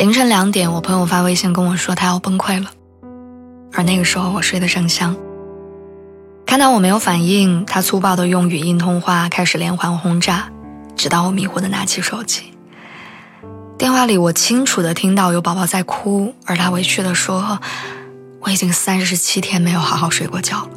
[0.00, 2.70] 凌晨两点，我朋友发微信跟我说他要崩溃了，
[3.74, 5.14] 而那个时候我睡得正香。
[6.46, 10.48] 看到我没有反应，他粗暴的用语音通话开始连环轰炸，
[10.96, 12.44] 直到我迷糊的拿起手机。
[13.76, 17.60] 电话里我清楚的听到有宝宝在哭，而他委屈的说
[18.40, 20.70] ：“我已经三十七天没有好好睡过觉了。”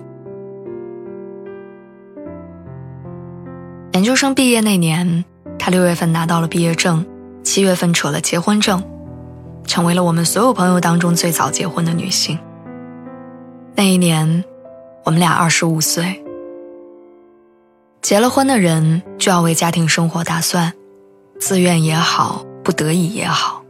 [3.95, 5.23] 研究生毕业那年，
[5.57, 7.05] 他六月份拿到了毕业证，
[7.41, 8.83] 七月份扯了结婚证。
[9.65, 12.37] 成为了我们所有朋友当中最早结婚的女性。
[13.75, 14.43] 那一年，
[15.03, 16.23] 我们俩二十五岁。
[18.01, 20.73] 结了婚的人就要为家庭生活打算，
[21.39, 23.63] 自愿也好，不得已也好，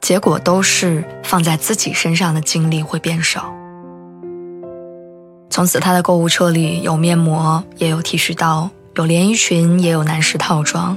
[0.00, 3.52] 结果都是放在自己身上的精力会变少。
[5.50, 10.96] 从此，他的购物车里有面膜，也有剃须刀，有连衣裙，也有男士套装。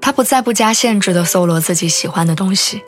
[0.00, 2.82] 他不再不加限制的搜罗自己喜欢的东西。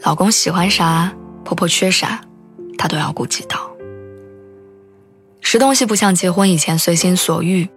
[0.00, 1.12] 老公喜欢啥，
[1.44, 2.20] 婆婆缺啥，
[2.78, 3.58] 她都要顾及到。
[5.40, 7.68] 吃东西不像结婚以前随心所欲，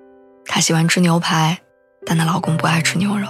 [0.45, 1.57] 她喜欢吃牛排，
[2.05, 3.27] 但她老公不爱吃牛肉。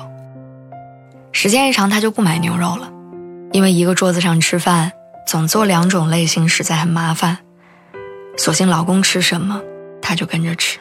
[1.31, 2.91] 时间一长，她就不买牛肉了，
[3.53, 4.91] 因为一个桌子上吃饭
[5.25, 7.37] 总做两种类型实在很麻烦，
[8.37, 9.61] 索性老公吃什么，
[10.01, 10.79] 她就跟着吃。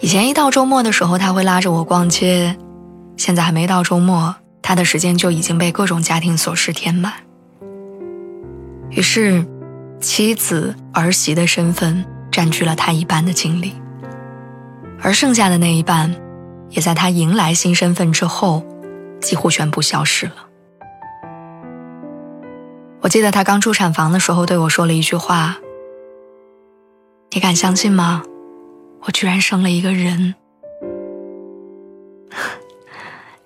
[0.00, 2.56] 以前一到周末的时候，他会拉着我逛街，
[3.16, 4.34] 现在还没到周末。
[4.70, 7.12] 他的时间就已经被各种家庭琐事填满，
[8.90, 9.44] 于是，
[9.98, 13.74] 妻子儿媳的身份占据了他一半的精力，
[15.02, 16.14] 而剩下的那一半，
[16.68, 18.62] 也在他迎来新身份之后，
[19.20, 20.46] 几乎全部消失了。
[23.00, 25.58] 我记得他刚出产房的时候对我说了一句话
[27.34, 28.22] ：“你敢相信吗？
[29.00, 30.36] 我居然生了一个人。”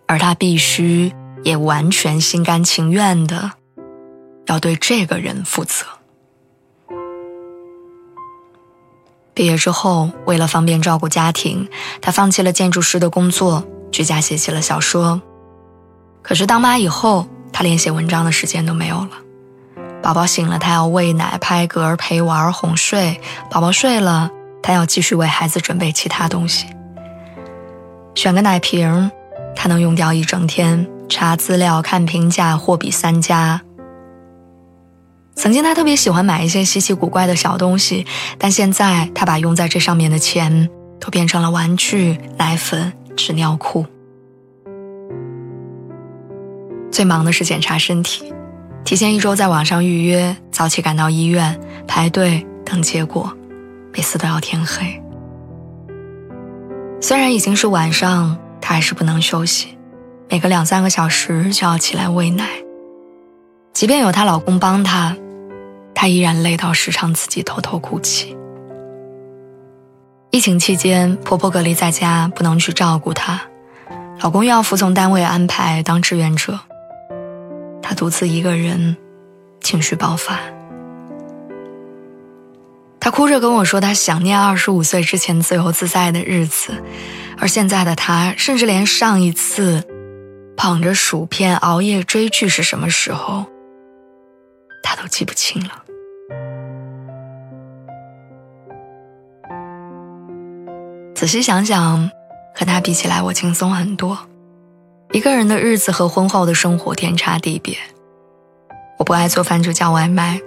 [0.06, 3.53] 而他必须也完全心甘情愿的
[4.47, 5.87] 要对这个人负责。
[9.32, 11.69] 毕业之后，为了方便照顾家庭，
[12.00, 15.20] 他放弃了建筑师的工作，居家写起了小说。
[16.22, 19.10] 可是当妈以后，他连写文章的时间都没有了。
[20.00, 23.19] 宝宝醒了，他要喂奶、拍嗝、陪玩、哄睡；
[23.50, 24.31] 宝宝睡了，
[24.62, 26.66] 他要继续为孩子准备其他东西，
[28.14, 29.10] 选个奶瓶。
[29.54, 33.60] 他能用掉一整天，查资料、看评价、货比三家。
[35.34, 38.06] 曾经他特别喜欢买一些稀奇古怪的小东西，
[38.38, 40.69] 但现在他把用在这上面的钱
[41.00, 43.84] 都变成了玩具、奶粉、纸尿裤。
[46.93, 48.32] 最忙的是检查身体，
[48.84, 53.32] 提前一周在网上预约，早起赶到医院排队等结果，
[53.93, 55.03] 每次都要天黑。
[57.00, 58.38] 虽然已经是晚上。
[58.66, 59.76] 她还是不能休息，
[60.30, 62.48] 每隔两三个小时就要起来喂奶。
[63.75, 65.14] 即便有她老公帮她，
[65.94, 68.34] 她依然累到时常自己偷偷哭泣。
[70.30, 73.38] 疫情期间，婆婆隔离在家，不能去照顾她，
[74.22, 76.58] 老公又要服从单位安排当志愿者，
[77.82, 78.96] 她独自一个人，
[79.60, 80.41] 情绪爆发。
[82.98, 86.82] 她哭着跟我说，她想念二十五岁之前自由自在的日子。
[87.39, 89.84] 而现在的他，甚至连上一次
[90.56, 93.45] 捧着薯片熬夜追剧是什么时候，
[94.83, 95.83] 他都记不清了。
[101.14, 102.11] 仔细想想，
[102.55, 104.19] 和他比起来，我轻松很多。
[105.12, 107.76] 一个人的日子和婚后的生活天差地别。
[108.99, 110.41] 我不爱做饭就叫外卖，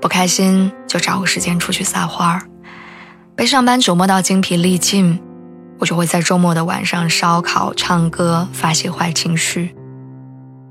[0.00, 2.42] 不开心就找个时间出去撒欢儿，
[3.34, 5.20] 被上班折磨到精疲力尽。
[5.78, 9.74] 我就会在周末的晚上烧烤、唱歌，发泄坏情绪。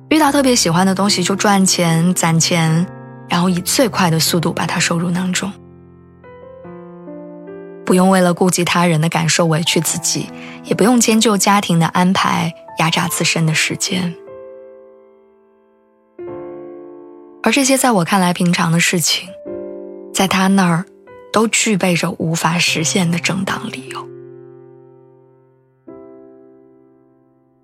[0.09, 2.85] 遇到特别喜欢的东西就赚钱、攒钱，
[3.29, 5.51] 然后以最快的速度把它收入囊中。
[7.85, 10.29] 不用为了顾及他人的感受委屈自己，
[10.63, 14.15] 也不用迁就家庭的安排压榨自身的时间。
[17.43, 19.27] 而这些在我看来平常的事情，
[20.13, 20.85] 在他那儿，
[21.33, 24.07] 都具备着无法实现的正当理由。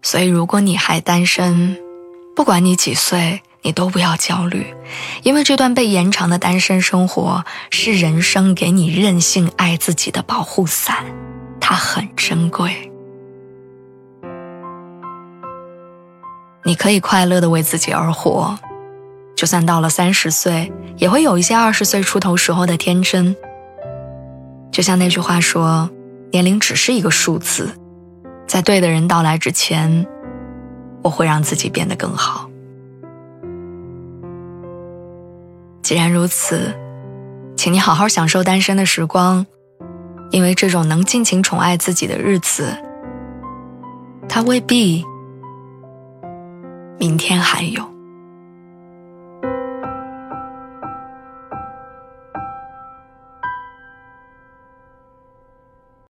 [0.09, 1.77] 所以，如果你还单身，
[2.33, 4.73] 不管你几岁，你都不要焦虑，
[5.21, 11.03] 因为这段被延长的单身生活是人生给你任性爱自己的保护伞，
[11.59, 12.89] 它很珍贵。
[16.63, 18.57] 你可以快乐的为自己而活，
[19.35, 23.35] 就算到了三十岁，也会有一些二十岁出头时候的天真。
[24.71, 25.89] 就像那句话说，
[26.31, 27.77] 年龄只是一个数字。
[28.47, 30.07] 在对的人到来之前，
[31.03, 32.49] 我会让自己变得更好。
[35.81, 36.73] 既然如此，
[37.55, 39.45] 请你好好享受单身的时光，
[40.31, 42.75] 因为这种能尽情宠爱自己的日子，
[44.29, 45.03] 它未必
[46.97, 47.96] 明天还有。